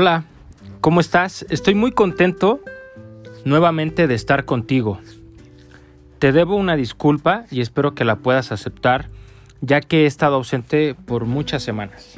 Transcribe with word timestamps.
Hola, 0.00 0.26
¿cómo 0.80 1.00
estás? 1.00 1.44
Estoy 1.50 1.74
muy 1.74 1.90
contento 1.90 2.60
nuevamente 3.44 4.06
de 4.06 4.14
estar 4.14 4.44
contigo. 4.44 5.00
Te 6.20 6.30
debo 6.30 6.54
una 6.54 6.76
disculpa 6.76 7.46
y 7.50 7.62
espero 7.62 7.96
que 7.96 8.04
la 8.04 8.14
puedas 8.14 8.52
aceptar, 8.52 9.08
ya 9.60 9.80
que 9.80 10.04
he 10.04 10.06
estado 10.06 10.36
ausente 10.36 10.94
por 10.94 11.24
muchas 11.24 11.64
semanas. 11.64 12.16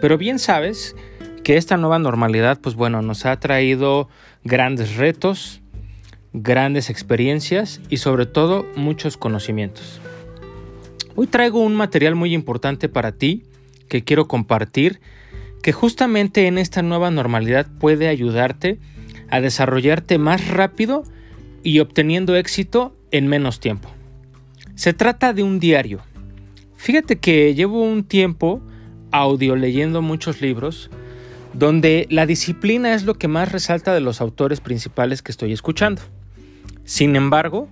Pero 0.00 0.18
bien 0.18 0.40
sabes 0.40 0.96
que 1.44 1.56
esta 1.56 1.76
nueva 1.76 2.00
normalidad, 2.00 2.58
pues 2.60 2.74
bueno, 2.74 3.00
nos 3.00 3.26
ha 3.26 3.38
traído 3.38 4.08
grandes 4.42 4.96
retos, 4.96 5.62
grandes 6.32 6.90
experiencias 6.90 7.80
y 7.90 7.98
sobre 7.98 8.26
todo 8.26 8.66
muchos 8.74 9.16
conocimientos. 9.16 10.00
Hoy 11.14 11.28
traigo 11.28 11.60
un 11.60 11.76
material 11.76 12.16
muy 12.16 12.34
importante 12.34 12.88
para 12.88 13.12
ti 13.12 13.44
que 13.88 14.02
quiero 14.02 14.26
compartir, 14.26 15.00
que 15.64 15.72
justamente 15.72 16.46
en 16.46 16.58
esta 16.58 16.82
nueva 16.82 17.10
normalidad 17.10 17.66
puede 17.80 18.08
ayudarte 18.08 18.78
a 19.30 19.40
desarrollarte 19.40 20.18
más 20.18 20.48
rápido 20.48 21.04
y 21.62 21.78
obteniendo 21.78 22.36
éxito 22.36 22.94
en 23.12 23.28
menos 23.28 23.60
tiempo. 23.60 23.88
Se 24.74 24.92
trata 24.92 25.32
de 25.32 25.42
un 25.42 25.60
diario. 25.60 26.02
Fíjate 26.76 27.16
que 27.16 27.54
llevo 27.54 27.82
un 27.82 28.04
tiempo 28.04 28.60
audio 29.10 29.56
leyendo 29.56 30.02
muchos 30.02 30.42
libros 30.42 30.90
donde 31.54 32.08
la 32.10 32.26
disciplina 32.26 32.92
es 32.92 33.04
lo 33.04 33.14
que 33.14 33.28
más 33.28 33.50
resalta 33.50 33.94
de 33.94 34.02
los 34.02 34.20
autores 34.20 34.60
principales 34.60 35.22
que 35.22 35.32
estoy 35.32 35.54
escuchando. 35.54 36.02
Sin 36.84 37.16
embargo, 37.16 37.70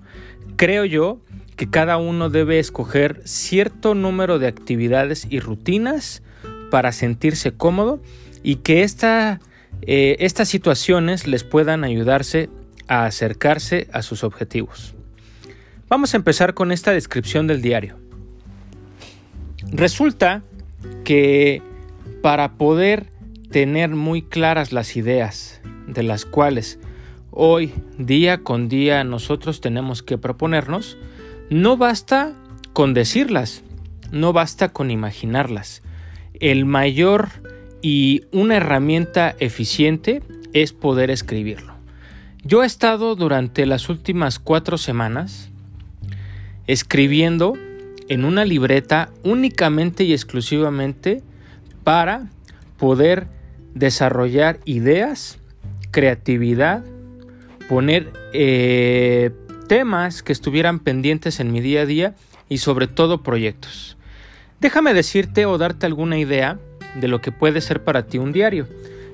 creo 0.56 0.86
yo 0.86 1.20
que 1.56 1.68
cada 1.68 1.98
uno 1.98 2.30
debe 2.30 2.58
escoger 2.58 3.20
cierto 3.26 3.94
número 3.94 4.38
de 4.38 4.46
actividades 4.46 5.26
y 5.28 5.40
rutinas 5.40 6.22
para 6.72 6.92
sentirse 6.92 7.52
cómodo 7.52 8.00
y 8.42 8.56
que 8.56 8.82
eh, 8.82 10.16
estas 10.20 10.48
situaciones 10.48 11.26
les 11.26 11.44
puedan 11.44 11.84
ayudarse 11.84 12.48
a 12.88 13.04
acercarse 13.04 13.88
a 13.92 14.00
sus 14.00 14.24
objetivos. 14.24 14.94
Vamos 15.90 16.14
a 16.14 16.16
empezar 16.16 16.54
con 16.54 16.72
esta 16.72 16.92
descripción 16.92 17.46
del 17.46 17.60
diario. 17.60 17.98
Resulta 19.70 20.42
que 21.04 21.60
para 22.22 22.54
poder 22.54 23.10
tener 23.50 23.90
muy 23.90 24.22
claras 24.22 24.72
las 24.72 24.96
ideas 24.96 25.60
de 25.86 26.02
las 26.02 26.24
cuales 26.24 26.78
hoy, 27.30 27.74
día 27.98 28.38
con 28.38 28.70
día, 28.70 29.04
nosotros 29.04 29.60
tenemos 29.60 30.02
que 30.02 30.16
proponernos, 30.16 30.96
no 31.50 31.76
basta 31.76 32.32
con 32.72 32.94
decirlas, 32.94 33.62
no 34.10 34.32
basta 34.32 34.70
con 34.70 34.90
imaginarlas. 34.90 35.82
El 36.42 36.64
mayor 36.64 37.28
y 37.82 38.24
una 38.32 38.56
herramienta 38.56 39.36
eficiente 39.38 40.24
es 40.52 40.72
poder 40.72 41.12
escribirlo. 41.12 41.72
Yo 42.42 42.64
he 42.64 42.66
estado 42.66 43.14
durante 43.14 43.64
las 43.64 43.88
últimas 43.88 44.40
cuatro 44.40 44.76
semanas 44.76 45.50
escribiendo 46.66 47.56
en 48.08 48.24
una 48.24 48.44
libreta 48.44 49.10
únicamente 49.22 50.02
y 50.02 50.12
exclusivamente 50.12 51.22
para 51.84 52.28
poder 52.76 53.28
desarrollar 53.74 54.58
ideas, 54.64 55.38
creatividad, 55.92 56.84
poner 57.68 58.12
eh, 58.32 59.30
temas 59.68 60.24
que 60.24 60.32
estuvieran 60.32 60.80
pendientes 60.80 61.38
en 61.38 61.52
mi 61.52 61.60
día 61.60 61.82
a 61.82 61.86
día 61.86 62.14
y 62.48 62.58
sobre 62.58 62.88
todo 62.88 63.22
proyectos. 63.22 63.96
Déjame 64.62 64.94
decirte 64.94 65.44
o 65.44 65.58
darte 65.58 65.86
alguna 65.86 66.18
idea 66.18 66.56
de 66.94 67.08
lo 67.08 67.20
que 67.20 67.32
puede 67.32 67.60
ser 67.60 67.82
para 67.82 68.06
ti 68.06 68.18
un 68.18 68.30
diario. 68.30 68.68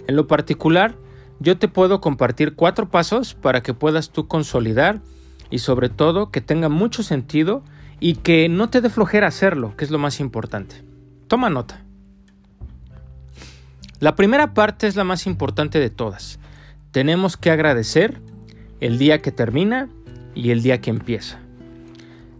En 0.06 0.14
lo 0.14 0.26
particular, 0.26 0.94
yo 1.40 1.56
te 1.56 1.68
puedo 1.68 2.02
compartir 2.02 2.54
cuatro 2.54 2.90
pasos 2.90 3.32
para 3.32 3.62
que 3.62 3.72
puedas 3.72 4.10
tú 4.10 4.28
consolidar 4.28 5.00
y 5.48 5.60
sobre 5.60 5.88
todo 5.88 6.30
que 6.30 6.42
tenga 6.42 6.68
mucho 6.68 7.02
sentido 7.02 7.62
y 7.98 8.16
que 8.16 8.50
no 8.50 8.68
te 8.68 8.82
dé 8.82 8.90
flojera 8.90 9.26
hacerlo, 9.26 9.74
que 9.74 9.86
es 9.86 9.90
lo 9.90 9.98
más 9.98 10.20
importante. 10.20 10.84
Toma 11.28 11.48
nota. 11.48 11.82
La 14.00 14.16
primera 14.16 14.52
parte 14.52 14.86
es 14.86 14.96
la 14.96 15.04
más 15.04 15.26
importante 15.26 15.80
de 15.80 15.88
todas. 15.88 16.38
Tenemos 16.90 17.38
que 17.38 17.50
agradecer 17.50 18.20
el 18.80 18.98
día 18.98 19.22
que 19.22 19.32
termina 19.32 19.88
y 20.34 20.50
el 20.50 20.62
día 20.62 20.82
que 20.82 20.90
empieza. 20.90 21.38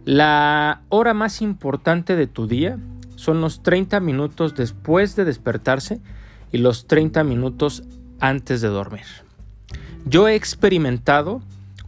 La 0.05 0.83
hora 0.89 1.15
más 1.15 1.41
importante 1.41 2.15
de 2.15 2.27
tu 2.27 2.45
día 2.45 2.77
son 3.19 3.41
los 3.41 3.63
30 3.63 3.99
minutos 3.99 4.55
después 4.55 5.17
de 5.17 5.25
despertarse 5.25 5.99
y 6.53 6.59
los 6.59 6.87
30 6.87 7.25
minutos 7.25 7.83
antes 8.21 8.61
de 8.61 8.69
dormir. 8.69 9.03
Yo 10.05 10.29
he 10.29 10.35
experimentado 10.35 11.41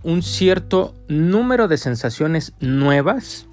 un 0.03 0.23
cierto 0.23 0.93
número 1.07 1.69
de 1.69 1.77
sensaciones 1.77 2.51
nuevas. 2.59 3.47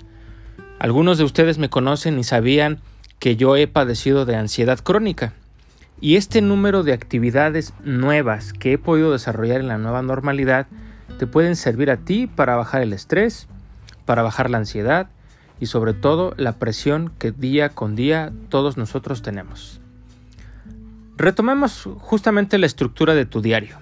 Algunos 0.81 1.19
de 1.19 1.25
ustedes 1.25 1.59
me 1.59 1.71
conocen 1.71 2.19
y 2.19 2.25
sabían 2.25 2.81
que 3.21 3.37
yo 3.37 3.57
he 3.57 3.69
padecido 3.69 4.25
de 4.25 4.35
ansiedad 4.35 4.81
crónica. 4.81 5.33
Y 6.01 6.17
este 6.17 6.43
número 6.43 6.83
de 6.83 6.93
actividades 6.93 7.75
nuevas 7.85 8.53
que 8.53 8.73
he 8.73 8.79
podido 8.79 9.13
desarrollar 9.13 9.61
en 9.61 9.69
la 9.69 9.79
nueva 9.79 10.03
normalidad 10.03 10.67
te 11.17 11.29
pueden 11.29 11.55
servir 11.55 11.93
a 11.93 11.97
ti 11.99 12.27
para 12.27 12.57
bajar 12.57 12.83
el 12.83 12.93
estrés, 12.93 13.47
para 14.05 14.23
bajar 14.23 14.51
la 14.51 14.59
ansiedad 14.59 15.11
y 15.61 15.67
sobre 15.67 15.95
todo 15.95 16.35
la 16.37 16.59
presión 16.59 17.13
que 17.19 17.33
día 17.33 17.71
con 17.71 17.97
día 17.97 18.33
todos 18.49 18.77
nosotros 18.77 19.23
tenemos. 19.23 19.81
Retomemos 21.17 21.89
justamente 21.99 22.59
la 22.59 22.67
estructura 22.67 23.15
de 23.15 23.27
tu 23.27 23.41
diario. 23.41 23.79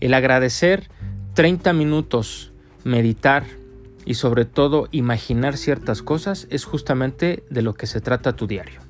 El 0.00 0.12
agradecer 0.12 0.88
30 1.34 1.72
minutos, 1.72 2.52
meditar 2.84 3.44
y 4.04 4.14
sobre 4.14 4.44
todo 4.44 4.88
imaginar 4.90 5.56
ciertas 5.56 6.02
cosas 6.02 6.46
es 6.50 6.64
justamente 6.64 7.44
de 7.50 7.62
lo 7.62 7.74
que 7.74 7.86
se 7.86 8.00
trata 8.00 8.36
tu 8.36 8.46
diario. 8.46 8.80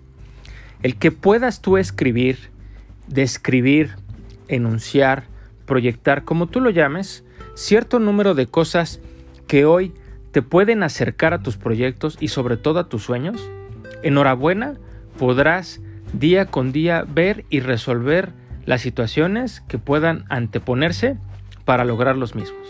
El 0.83 0.97
que 0.97 1.13
puedas 1.13 1.61
tú 1.61 1.77
escribir, 1.77 2.51
describir, 3.07 3.97
enunciar, 4.49 5.25
proyectar, 5.67 6.25
como 6.25 6.47
tú 6.47 6.61
lo 6.61 6.71
llames, 6.71 7.25
cierto 7.55 7.99
número 7.99 8.35
de 8.35 8.47
cosas 8.47 9.01
que 9.47 9.65
hoy 9.65 9.93
te 10.33 10.43
pueden 10.43 10.83
acercar 10.83 11.35
a 11.35 11.43
tus 11.43 11.57
proyectos 11.57 12.17
y 12.21 12.29
sobre 12.29 12.57
todo 12.57 12.81
a 12.81 12.89
tus 12.89 13.03
sueños, 13.03 13.41
enhorabuena, 14.03 14.75
podrás 15.19 15.81
día 16.13 16.47
con 16.47 16.73
día 16.73 17.05
ver 17.07 17.45
y 17.51 17.61
resolver 17.61 18.33
las 18.67 18.83
situaciones 18.83 19.63
que 19.69 19.79
puedan 19.79 20.25
anteponerse 20.29 21.17
para 21.65 21.85
lograr 21.85 22.17
los 22.17 22.35
mismos. 22.35 22.67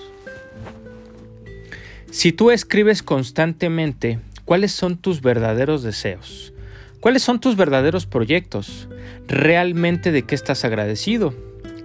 Si 2.11 2.33
tú 2.33 2.51
escribes 2.51 3.03
constantemente 3.03 4.19
cuáles 4.45 4.73
son 4.73 4.97
tus 4.97 5.21
verdaderos 5.21 5.83
deseos, 5.83 6.53
¿Cuáles 7.01 7.23
son 7.23 7.39
tus 7.39 7.55
verdaderos 7.55 8.07
proyectos? 8.07 8.89
¿Realmente 9.29 10.11
de 10.11 10.23
qué 10.23 10.35
estás 10.35 10.65
agradecido? 10.65 11.33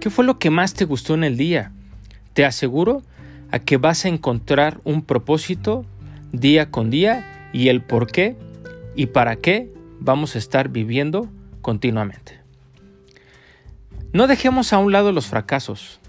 ¿Qué 0.00 0.10
fue 0.10 0.24
lo 0.24 0.40
que 0.40 0.50
más 0.50 0.74
te 0.74 0.84
gustó 0.84 1.14
en 1.14 1.22
el 1.22 1.36
día? 1.36 1.70
Te 2.32 2.44
aseguro 2.44 3.02
a 3.54 3.60
que 3.60 3.76
vas 3.76 4.04
a 4.04 4.08
encontrar 4.08 4.80
un 4.82 5.02
propósito 5.02 5.86
día 6.32 6.72
con 6.72 6.90
día 6.90 7.50
y 7.52 7.68
el 7.68 7.82
por 7.82 8.08
qué 8.10 8.36
y 8.96 9.06
para 9.06 9.36
qué 9.36 9.72
vamos 10.00 10.34
a 10.34 10.38
estar 10.38 10.70
viviendo 10.70 11.28
continuamente. 11.62 12.40
No 14.12 14.26
dejemos 14.26 14.72
a 14.72 14.78
un 14.78 14.90
lado 14.90 15.12
los 15.12 15.26
fracasos, 15.26 16.00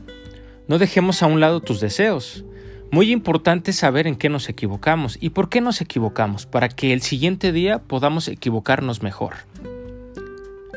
no 0.68 0.80
dejemos 0.80 1.22
a 1.22 1.28
un 1.28 1.40
lado 1.40 1.62
tus 1.62 1.80
deseos, 1.80 2.44
muy 2.90 3.12
importante 3.12 3.74
saber 3.74 4.08
en 4.08 4.16
qué 4.16 4.28
nos 4.28 4.50
equivocamos 4.50 5.16
y 5.22 5.30
por 5.30 5.48
qué 5.48 5.62
nos 5.62 5.82
equivocamos 5.82 6.48
para 6.48 6.68
que 6.68 6.94
el 6.94 7.04
siguiente 7.04 7.52
día 7.52 7.78
podamos 7.78 8.28
equivocarnos 8.28 9.04
mejor. 9.04 9.36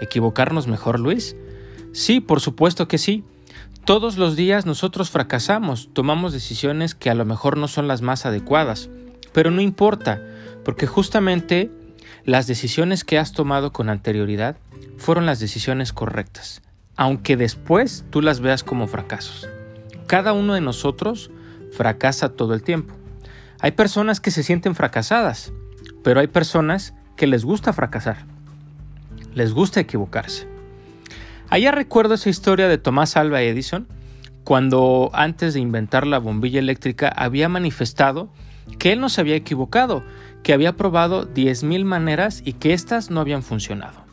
¿Equivocarnos 0.02 0.66
mejor, 0.66 1.00
Luis? 1.00 1.34
Sí, 1.92 2.20
por 2.20 2.40
supuesto 2.40 2.88
que 2.88 2.98
sí. 2.98 3.24
Todos 3.88 4.18
los 4.18 4.36
días 4.36 4.66
nosotros 4.66 5.08
fracasamos, 5.08 5.88
tomamos 5.94 6.34
decisiones 6.34 6.94
que 6.94 7.08
a 7.08 7.14
lo 7.14 7.24
mejor 7.24 7.56
no 7.56 7.68
son 7.68 7.88
las 7.88 8.02
más 8.02 8.26
adecuadas, 8.26 8.90
pero 9.32 9.50
no 9.50 9.62
importa, 9.62 10.22
porque 10.62 10.86
justamente 10.86 11.70
las 12.26 12.46
decisiones 12.46 13.02
que 13.02 13.18
has 13.18 13.32
tomado 13.32 13.72
con 13.72 13.88
anterioridad 13.88 14.58
fueron 14.98 15.24
las 15.24 15.40
decisiones 15.40 15.94
correctas, 15.94 16.60
aunque 16.96 17.38
después 17.38 18.04
tú 18.10 18.20
las 18.20 18.40
veas 18.40 18.62
como 18.62 18.88
fracasos. 18.88 19.48
Cada 20.06 20.34
uno 20.34 20.52
de 20.52 20.60
nosotros 20.60 21.30
fracasa 21.72 22.28
todo 22.28 22.52
el 22.52 22.62
tiempo. 22.62 22.92
Hay 23.58 23.70
personas 23.70 24.20
que 24.20 24.30
se 24.30 24.42
sienten 24.42 24.74
fracasadas, 24.74 25.54
pero 26.04 26.20
hay 26.20 26.26
personas 26.26 26.92
que 27.16 27.26
les 27.26 27.42
gusta 27.42 27.72
fracasar. 27.72 28.26
Les 29.32 29.54
gusta 29.54 29.80
equivocarse. 29.80 30.57
Allá 31.50 31.70
recuerdo 31.72 32.14
esa 32.14 32.28
historia 32.28 32.68
de 32.68 32.76
Tomás 32.76 33.16
Alva 33.16 33.42
Edison, 33.42 33.86
cuando 34.44 35.10
antes 35.14 35.54
de 35.54 35.60
inventar 35.60 36.06
la 36.06 36.18
bombilla 36.18 36.58
eléctrica 36.58 37.08
había 37.08 37.48
manifestado 37.48 38.30
que 38.78 38.92
él 38.92 39.00
no 39.00 39.08
se 39.08 39.22
había 39.22 39.36
equivocado, 39.36 40.02
que 40.42 40.52
había 40.52 40.76
probado 40.76 41.26
10.000 41.32 41.84
maneras 41.84 42.42
y 42.44 42.52
que 42.52 42.74
éstas 42.74 43.10
no 43.10 43.20
habían 43.20 43.42
funcionado. 43.42 44.04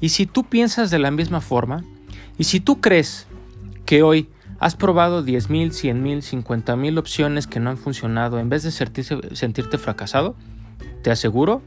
Y 0.00 0.10
si 0.10 0.26
tú 0.26 0.44
piensas 0.44 0.90
de 0.90 1.00
la 1.00 1.10
misma 1.10 1.40
forma, 1.40 1.82
Y 2.38 2.44
si 2.44 2.60
tú 2.60 2.80
crees 2.80 3.26
que 3.84 4.02
hoy 4.02 4.28
has 4.60 4.76
probado 4.76 5.24
10.000, 5.24 5.70
100.000, 5.70 6.44
50.000 6.44 6.98
opciones 6.98 7.46
que 7.48 7.58
no 7.58 7.70
han 7.70 7.76
funcionado 7.76 8.38
en 8.38 8.48
vez 8.48 8.62
de 8.62 8.70
sentirte 8.70 9.76
fracasado, 9.76 10.36
te 11.02 11.10
aseguro 11.10 11.62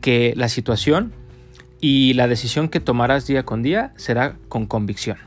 que 0.00 0.34
la 0.36 0.48
situación 0.48 1.12
y 1.80 2.14
la 2.14 2.28
decisión 2.28 2.68
que 2.68 2.80
tomarás 2.80 3.26
día 3.26 3.44
con 3.44 3.62
día 3.62 3.92
será 3.96 4.36
con 4.48 4.66
convicción. 4.66 5.18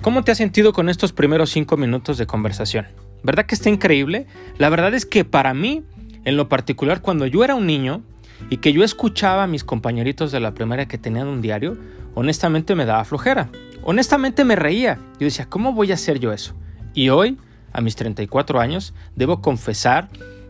¿Cómo 0.00 0.22
te 0.22 0.30
has 0.30 0.38
sentido 0.38 0.72
con 0.72 0.88
estos 0.88 1.12
primeros 1.12 1.50
5 1.50 1.76
minutos 1.76 2.18
de 2.18 2.26
conversación? 2.26 2.86
¿Verdad 3.22 3.46
que 3.46 3.56
está 3.56 3.68
increíble? 3.68 4.26
La 4.56 4.68
verdad 4.68 4.94
es 4.94 5.04
que 5.04 5.24
para 5.24 5.54
mí, 5.54 5.82
en 6.24 6.36
lo 6.36 6.48
particular, 6.48 7.02
cuando 7.02 7.26
yo 7.26 7.42
era 7.42 7.56
un 7.56 7.66
niño 7.66 8.02
y 8.48 8.58
que 8.58 8.72
yo 8.72 8.84
escuchaba 8.84 9.42
a 9.42 9.48
mis 9.48 9.64
compañeritos 9.64 10.30
de 10.30 10.38
la 10.38 10.54
primaria 10.54 10.86
que 10.86 10.98
tenían 10.98 11.26
un 11.26 11.42
diario, 11.42 11.76
honestamente 12.14 12.76
me 12.76 12.84
daba 12.84 13.04
flojera. 13.04 13.50
Honestamente 13.82 14.44
me 14.44 14.54
reía. 14.54 14.98
Yo 15.18 15.24
decía, 15.24 15.46
¿cómo 15.48 15.72
voy 15.72 15.90
a 15.90 15.94
hacer 15.94 16.20
yo 16.20 16.32
eso? 16.32 16.54
Y 16.94 17.08
hoy, 17.08 17.36
a 17.72 17.80
mis 17.80 17.96
34 17.96 18.60
años, 18.60 18.94
debo 19.16 19.40
confesar 19.42 20.08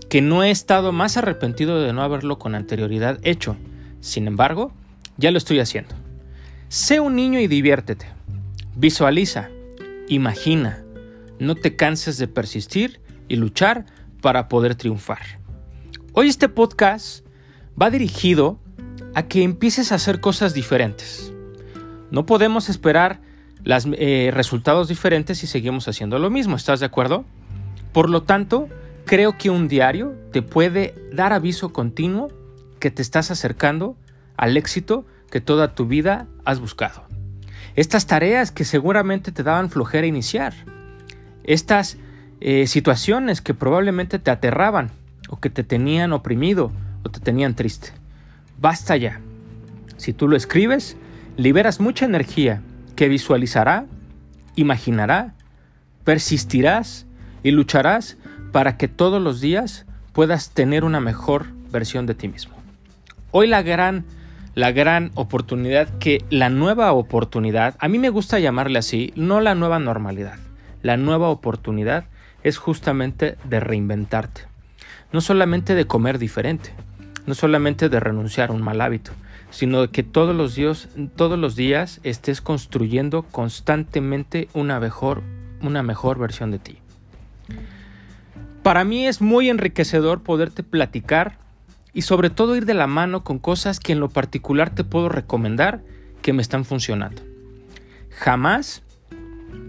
que 0.08 0.22
no 0.22 0.42
he 0.42 0.50
estado 0.50 0.92
más 0.92 1.16
arrepentido 1.16 1.82
de 1.82 1.92
no 1.92 2.02
haberlo 2.02 2.38
con 2.38 2.54
anterioridad 2.54 3.18
hecho. 3.22 3.56
Sin 4.00 4.26
embargo, 4.26 4.72
ya 5.16 5.30
lo 5.30 5.38
estoy 5.38 5.60
haciendo. 5.60 5.94
Sé 6.68 7.00
un 7.00 7.16
niño 7.16 7.40
y 7.40 7.46
diviértete. 7.46 8.06
Visualiza, 8.74 9.48
imagina, 10.08 10.82
no 11.38 11.54
te 11.54 11.76
canses 11.76 12.18
de 12.18 12.28
persistir 12.28 13.00
y 13.28 13.36
luchar 13.36 13.86
para 14.20 14.48
poder 14.48 14.74
triunfar. 14.74 15.40
Hoy 16.12 16.28
este 16.28 16.48
podcast 16.48 17.24
va 17.80 17.90
dirigido 17.90 18.58
a 19.14 19.24
que 19.24 19.42
empieces 19.42 19.92
a 19.92 19.96
hacer 19.96 20.20
cosas 20.20 20.54
diferentes. 20.54 21.32
No 22.10 22.24
podemos 22.24 22.68
esperar 22.68 23.20
los 23.64 23.86
eh, 23.92 24.30
resultados 24.32 24.88
diferentes 24.88 25.38
si 25.38 25.46
seguimos 25.46 25.88
haciendo 25.88 26.18
lo 26.18 26.30
mismo, 26.30 26.56
¿estás 26.56 26.80
de 26.80 26.86
acuerdo? 26.86 27.24
Por 27.92 28.08
lo 28.08 28.22
tanto, 28.22 28.68
creo 29.08 29.38
que 29.38 29.48
un 29.48 29.68
diario 29.68 30.14
te 30.32 30.42
puede 30.42 30.94
dar 31.12 31.32
aviso 31.32 31.72
continuo 31.72 32.28
que 32.78 32.90
te 32.90 33.02
estás 33.02 33.30
acercando 33.30 33.96
al 34.36 34.56
éxito 34.56 35.06
que 35.30 35.40
toda 35.40 35.74
tu 35.74 35.86
vida 35.86 36.26
has 36.44 36.60
buscado. 36.60 37.02
Estas 37.74 38.06
tareas 38.06 38.52
que 38.52 38.64
seguramente 38.64 39.32
te 39.32 39.42
daban 39.42 39.70
flojera 39.70 40.06
iniciar, 40.06 40.52
estas 41.42 41.96
eh, 42.40 42.66
situaciones 42.66 43.40
que 43.40 43.54
probablemente 43.54 44.18
te 44.18 44.30
aterraban 44.30 44.90
o 45.30 45.40
que 45.40 45.48
te 45.48 45.64
tenían 45.64 46.12
oprimido 46.12 46.70
o 47.02 47.08
te 47.08 47.18
tenían 47.18 47.54
triste. 47.54 47.92
Basta 48.60 48.96
ya. 48.98 49.20
Si 49.96 50.12
tú 50.12 50.28
lo 50.28 50.36
escribes, 50.36 50.98
liberas 51.38 51.80
mucha 51.80 52.04
energía 52.04 52.60
que 52.94 53.08
visualizará, 53.08 53.86
imaginará, 54.54 55.34
persistirás 56.04 57.06
y 57.42 57.52
lucharás 57.52 58.17
para 58.52 58.76
que 58.76 58.88
todos 58.88 59.22
los 59.22 59.40
días 59.40 59.86
puedas 60.12 60.50
tener 60.50 60.84
una 60.84 61.00
mejor 61.00 61.46
versión 61.70 62.06
de 62.06 62.14
ti 62.14 62.28
mismo. 62.28 62.54
Hoy 63.30 63.46
la 63.46 63.62
gran 63.62 64.04
la 64.58 64.72
gran 64.72 65.12
oportunidad 65.14 65.88
que 66.00 66.24
la 66.30 66.50
nueva 66.50 66.92
oportunidad, 66.92 67.76
a 67.78 67.86
mí 67.86 68.00
me 68.00 68.10
gusta 68.10 68.40
llamarle 68.40 68.80
así, 68.80 69.12
no 69.14 69.40
la 69.40 69.54
nueva 69.54 69.78
normalidad. 69.78 70.36
La 70.82 70.96
nueva 70.96 71.28
oportunidad 71.28 72.06
es 72.42 72.58
justamente 72.58 73.36
de 73.44 73.60
reinventarte. 73.60 74.42
No 75.12 75.20
solamente 75.20 75.76
de 75.76 75.86
comer 75.86 76.18
diferente, 76.18 76.72
no 77.24 77.34
solamente 77.34 77.88
de 77.88 78.00
renunciar 78.00 78.50
a 78.50 78.52
un 78.52 78.62
mal 78.62 78.80
hábito, 78.80 79.12
sino 79.50 79.92
que 79.92 80.02
todos 80.02 80.34
los 80.34 80.56
días, 80.56 80.88
todos 81.14 81.38
los 81.38 81.54
días 81.54 82.00
estés 82.02 82.40
construyendo 82.40 83.22
constantemente 83.22 84.48
una 84.54 84.80
mejor, 84.80 85.22
una 85.62 85.84
mejor 85.84 86.18
versión 86.18 86.50
de 86.50 86.58
ti. 86.58 86.78
Para 88.68 88.84
mí 88.84 89.06
es 89.06 89.22
muy 89.22 89.48
enriquecedor 89.48 90.22
poderte 90.22 90.62
platicar 90.62 91.38
y 91.94 92.02
sobre 92.02 92.28
todo 92.28 92.54
ir 92.54 92.66
de 92.66 92.74
la 92.74 92.86
mano 92.86 93.24
con 93.24 93.38
cosas 93.38 93.80
que 93.80 93.92
en 93.92 93.98
lo 93.98 94.10
particular 94.10 94.68
te 94.68 94.84
puedo 94.84 95.08
recomendar 95.08 95.80
que 96.20 96.34
me 96.34 96.42
están 96.42 96.66
funcionando. 96.66 97.22
Jamás 98.10 98.82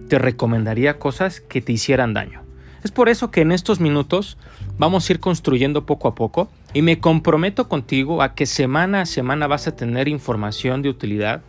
te 0.10 0.20
recomendaría 0.20 1.00
cosas 1.00 1.40
que 1.40 1.62
te 1.62 1.72
hicieran 1.72 2.14
daño. 2.14 2.42
Es 2.84 2.92
por 2.92 3.08
eso 3.08 3.32
que 3.32 3.40
en 3.40 3.54
estos 3.54 3.80
minutos 3.80 4.38
vamos 4.78 5.10
a 5.10 5.14
ir 5.14 5.22
construyendo 5.22 5.86
poco 5.86 6.10
a 6.10 6.16
poco 6.16 6.50
y 6.74 6.82
me 6.82 7.00
comprometo 7.00 7.70
contigo 7.70 8.22
a 8.22 8.36
que 8.36 8.46
semana 8.46 9.00
a 9.00 9.06
semana 9.06 9.48
vas 9.48 9.66
a 9.68 9.78
tener 9.78 10.10
información 10.10 10.82
de 10.82 10.90
utilidad, 10.90 11.42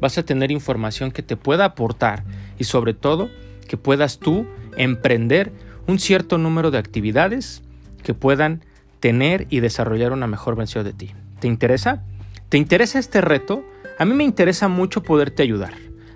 vas 0.00 0.16
a 0.16 0.24
tener 0.24 0.50
información 0.50 1.10
que 1.10 1.22
te 1.22 1.36
pueda 1.36 1.66
aportar 1.66 2.24
y 2.56 2.64
sobre 2.64 2.94
todo 2.94 3.28
que 3.68 3.76
puedas 3.76 4.18
tú 4.18 4.46
emprender 4.78 5.52
un 5.86 5.98
cierto 5.98 6.38
número 6.38 6.70
de 6.70 6.78
actividades 6.78 7.62
que 8.02 8.14
puedan 8.14 8.62
tener 9.00 9.46
y 9.50 9.60
desarrollar 9.60 10.12
una 10.12 10.26
mejor 10.26 10.56
versión 10.56 10.84
de 10.84 10.92
ti. 10.92 11.10
¿Te 11.40 11.48
interesa? 11.48 12.02
¿Te 12.48 12.58
interesa 12.58 12.98
este 12.98 13.20
reto? 13.20 13.64
A 13.98 14.04
mí 14.04 14.14
me 14.14 14.24
interesa 14.24 14.68
mucho 14.68 15.02
poderte 15.02 15.42
ayudar. 15.42 15.74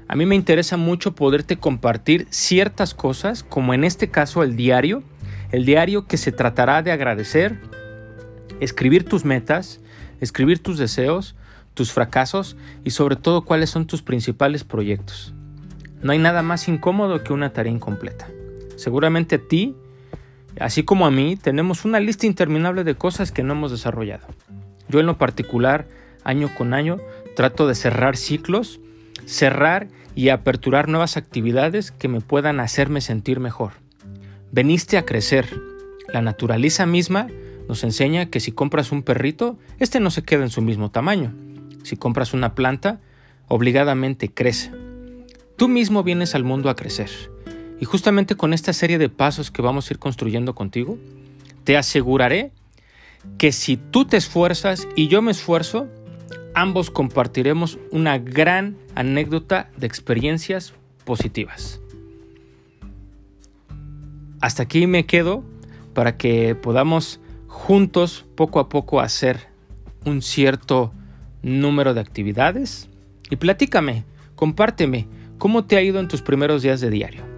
A 0.09 0.17
mí 0.17 0.27
me 0.27 0.35
interesa 0.35 0.77
mucho 0.77 1.15
poderte 1.15 1.57
compartir 1.57 2.27
ciertas 2.31 2.95
cosas, 2.95 3.45
como 3.45 3.75
en 3.75 3.85
este 3.85 4.11
caso 4.11 4.43
el 4.43 4.57
diario, 4.57 5.05
el 5.53 5.65
diario 5.65 6.07
que 6.07 6.17
se 6.17 6.33
tratará 6.33 6.83
de 6.83 6.91
agradecer, 6.91 7.61
escribir 8.59 9.05
tus 9.05 9.25
metas, 9.25 9.81
escribir 10.21 10.61
tus 10.61 10.79
deseos, 10.79 11.37
tus 11.75 11.93
fracasos 11.93 12.57
y 12.85 12.91
sobre 12.91 13.17
todo 13.17 13.43
cuáles 13.43 13.71
son 13.71 13.87
tus 13.87 14.03
principales 14.03 14.65
proyectos. 14.65 15.33
No 16.03 16.13
hay 16.13 16.19
nada 16.19 16.43
más 16.43 16.67
incómodo 16.67 17.23
que 17.23 17.33
una 17.33 17.53
tarea 17.53 17.73
incompleta. 17.73 18.27
Seguramente 18.81 19.35
a 19.35 19.39
ti, 19.39 19.77
así 20.59 20.85
como 20.85 21.05
a 21.05 21.11
mí, 21.11 21.37
tenemos 21.37 21.85
una 21.85 22.01
lista 22.01 22.25
interminable 22.25 22.83
de 22.83 22.95
cosas 22.95 23.31
que 23.31 23.43
no 23.43 23.53
hemos 23.53 23.71
desarrollado. 23.71 24.27
Yo 24.89 25.01
en 25.01 25.07
lo 25.07 25.19
particular, 25.19 25.87
año 26.25 26.49
con 26.57 26.73
año, 26.73 26.97
trato 27.37 27.69
de 27.69 27.75
cerrar 27.75 28.17
ciclos, 28.17 28.81
cerrar 29.27 29.89
y 30.15 30.31
aperturar 30.31 30.89
nuevas 30.89 31.19
actividades 31.19 31.91
que 31.91 32.09
me 32.09 32.23
puedan 32.23 32.59
hacerme 32.59 33.03
sentir 33.03 33.39
mejor. 33.39 33.73
Veniste 34.51 34.97
a 34.97 35.05
crecer. 35.05 35.61
La 36.09 36.23
naturaleza 36.23 36.87
misma 36.87 37.27
nos 37.69 37.85
enseña 37.85 38.31
que 38.31 38.41
si 38.41 38.51
compras 38.51 38.93
un 38.93 39.03
perrito, 39.03 39.59
este 39.79 40.01
no 40.01 40.11
se 40.11 40.23
queda 40.23 40.43
en 40.43 40.51
su 40.51 40.63
mismo 40.63 40.91
tamaño. 40.91 41.35
Si 41.83 41.99
compras 41.99 42.33
una 42.33 42.55
planta, 42.55 42.99
obligadamente 43.47 44.33
crece. 44.33 44.73
Tú 45.57 45.69
mismo 45.69 46.03
vienes 46.03 46.35
al 46.35 46.45
mundo 46.45 46.71
a 46.71 46.77
crecer 46.77 47.30
y 47.81 47.87
justamente 47.87 48.37
con 48.37 48.53
esta 48.53 48.75
serie 48.75 48.99
de 48.99 49.09
pasos 49.09 49.51
que 49.51 49.63
vamos 49.63 49.91
a 49.91 49.95
ir 49.95 49.99
construyendo 49.99 50.55
contigo, 50.55 50.99
te 51.65 51.79
aseguraré 51.79 52.53
que 53.39 53.53
si 53.53 53.79
tú 53.79 54.05
te 54.05 54.19
esfuerzas 54.19 54.87
y 54.97 55.09
yo 55.09 55.23
me 55.23 55.31
esfuerzo, 55.31 55.89
ambos 56.55 56.91
compartiremos 56.91 57.79
una 57.91 58.19
gran 58.19 58.77
anécdota 58.95 59.71
de 59.79 59.87
experiencias 59.87 60.75
positivas. 61.07 61.81
Hasta 64.43 64.63
aquí 64.63 64.87
me 64.87 65.07
quedo 65.07 65.43
para 65.95 66.19
que 66.19 66.55
podamos 66.55 67.21
juntos 67.47 68.27
poco 68.35 68.61
a 68.61 68.69
poco 68.69 69.01
hacer 69.01 69.49
un 70.05 70.21
cierto 70.21 70.93
número 71.43 71.95
de 71.95 72.01
actividades 72.01 72.91
y 73.31 73.37
platícame, 73.37 74.05
compárteme 74.35 75.09
cómo 75.39 75.65
te 75.65 75.77
ha 75.77 75.83
ido 75.83 75.99
en 75.99 76.09
tus 76.09 76.21
primeros 76.21 76.63
días 76.63 76.81
de 76.81 76.91
diario. 76.91 77.30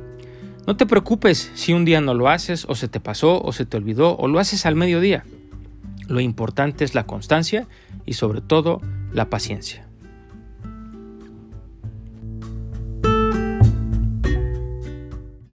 No 0.66 0.76
te 0.76 0.86
preocupes 0.86 1.50
si 1.54 1.72
un 1.72 1.84
día 1.84 2.00
no 2.00 2.14
lo 2.14 2.28
haces 2.28 2.66
o 2.68 2.74
se 2.74 2.88
te 2.88 3.00
pasó 3.00 3.42
o 3.42 3.52
se 3.52 3.66
te 3.66 3.76
olvidó 3.76 4.16
o 4.16 4.28
lo 4.28 4.38
haces 4.38 4.64
al 4.64 4.76
mediodía. 4.76 5.24
Lo 6.06 6.20
importante 6.20 6.84
es 6.84 6.94
la 6.94 7.04
constancia 7.04 7.66
y 8.06 8.14
sobre 8.14 8.40
todo 8.40 8.80
la 9.12 9.28
paciencia. 9.28 9.88